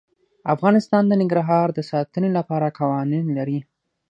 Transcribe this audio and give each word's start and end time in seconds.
افغانستان 0.53 1.03
د 1.07 1.13
ننګرهار 1.21 1.67
د 1.73 1.79
ساتنې 1.91 2.29
لپاره 2.37 2.75
قوانین 2.79 3.25
لري. 3.37 3.59